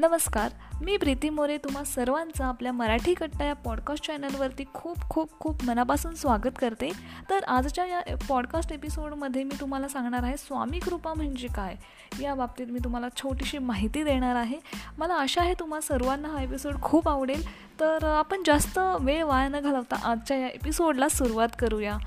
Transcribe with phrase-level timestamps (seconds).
[0.00, 5.64] नमस्कार मी प्रीती मोरे तुम्हा सर्वांचं आपल्या मराठी कट्टा या पॉडकास्ट चॅनलवरती खूप खूप खूप
[5.64, 6.90] मनापासून स्वागत करते.
[7.30, 11.76] तर आजच्या या पॉडकास्ट एपिसोडमध्ये मी तुम्हाला सांगणार आहे स्वामी कृपा म्हणजे काय?
[12.20, 14.56] या बाबतीत मी तुम्हाला छोटीशी माहिती देणार आहे.
[14.98, 17.46] मला आशा आहे तुम्हा सर्वांना हा एपिसोड खूप आवडेल.
[17.80, 21.98] तर आपण जास्त वेळ वाया न घालवता आजच्या या एपिसोडला सुरुवात करूया.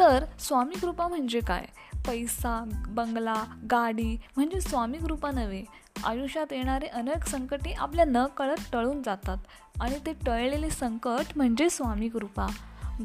[0.00, 1.64] तर स्वामी कृपा म्हणजे काय?
[2.08, 5.64] पैसा बंगला गाडी म्हणजे स्वामी कृपा नव्हे.
[6.04, 9.36] आयुष्यात येणारे अनेक संकटे आपल्या न कळत टळून जातात.
[9.80, 12.46] आणि ते टळलेले संकट म्हणजे स्वामी कृपा.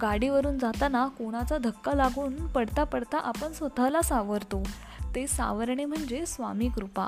[0.02, 4.64] गाडीवरून जाताना कोणाचा धक्का लागून पडता पडता आपण स्वतःला सावरतो.
[5.16, 7.08] ते सावरणे म्हणजे स्वामी कृपा.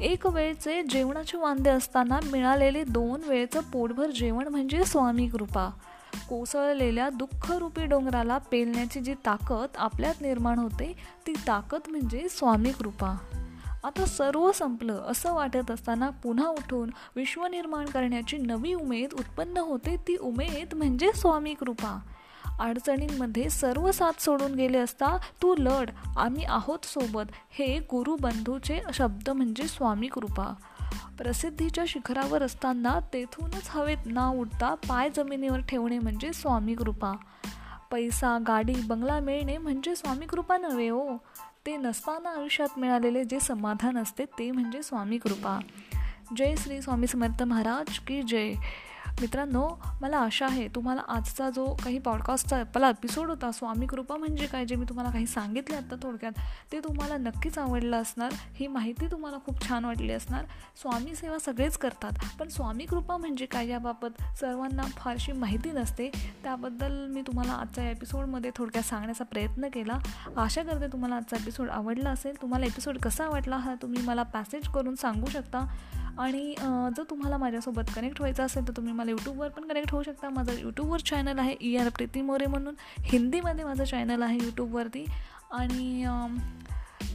[0.00, 5.68] एक वेळचे जेवणाचे वांदे असताना मिळालेले दोन वेळचं पोटभर जेवण म्हणजे स्वामी कृपा.
[6.28, 13.16] कोसळलेल्या दुःखरूपी डोंगराला पेलण्याची जी ताकद आपल्यात निर्माण होते ती ताकद म्हणजे स्वामी कृपा.
[13.84, 19.96] आता सर्व संपलं असं वाटत असताना पुन्हा उठून विश्व निर्माण करण्याची नवी उमेद उत्पन्न होते
[19.96, 21.98] ती उमेद म्हणजे स्वामी कृपा.
[22.60, 29.68] अडचणींमध्ये सर्व साथ सोडून गेले असता तू लढ आम्ही आहोत सोबत हे गुरुबंधूचे शब्द म्हणजे
[29.68, 30.54] स्वामी कृपा.
[31.18, 37.12] प्रसिद्धीच्या शिखरावर असताना तेथूनच हवेत ना उडता पाय जमिनीवर ठेवणे म्हणजे स्वामी कृपा.
[37.90, 41.16] पैसा गाडी बंगला मिळणे म्हणजे स्वामी कृपा नव्हे हो.
[41.66, 45.60] ते नसताना आयुष्यात मिळालेले जे समाधान असते ते म्हणजे स्वामी कृपा.
[46.36, 48.52] जय श्री स्वामी समर्थ महाराज की जय.
[49.20, 49.68] मित्रांनो
[50.00, 54.64] मला आशा आहे तुम्हाला आजचा जो काही पॉडकास्टचा आपला एपिसोड होता स्वामी कृपा म्हणजे काय
[54.64, 56.32] जे मी तुम्हाला काही सांगितले आत्ता थोडक्यात
[56.72, 58.32] ते तुम्हाला नक्कीच आवडलं असणार.
[58.54, 60.44] ही माहिती तुम्हाला खूप छान वाटली असणार.
[60.82, 66.10] स्वामी सेवा सगळेच करतात पण स्वामी कृपा म्हणजे काय याबाबत सर्वांना फारशी माहिती नसते.
[66.44, 69.98] त्याबद्दल मी तुम्हाला आजच्या एपिसोडमध्ये थोडक्यात सांगण्याचा प्रयत्न केला.
[70.36, 72.42] आशा करते तुम्हाला आजचा एपिसोड आवडला असेल.
[72.42, 75.66] तुम्हाला एपिसोड कसा वाटला हा तुम्ही मला पॅसेज करून सांगू शकता.
[76.18, 76.54] आणि
[76.96, 80.28] जर तुम्हाला माझ्यासोबत कनेक्ट व्हायचं असेल तर तुम्ही मला यूट्यूबवर पण कनेक्ट होऊ शकता.
[80.28, 82.74] माझं यूट्यूबवर चॅनल आहे ई आर प्रीती मोरे म्हणून.
[83.04, 85.04] हिंदीमध्ये माझं चॅनल आहे यूट्यूबवरती
[85.52, 86.04] आणि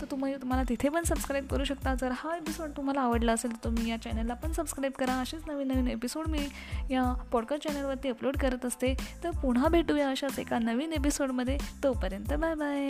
[0.02, 1.94] तर तुम्ही तुम्हाला तिथे पण सबस्क्राईब करू शकता.
[1.96, 5.13] जर हा एपिसोड तुम्हाला आवडला असेल तर तुम्ही या चॅनलला पण सबस्क्राईब करा.
[5.22, 6.47] असेच नवीन नवीन एपिसोड मी
[6.92, 8.94] या पॉडकास्ट चॅनलवरती अपलोड करत असते.
[9.24, 12.90] तर पुन्हा भेटूया अशाच एका नवीन एपिसोडमध्ये तोपर्यंत बाय बाय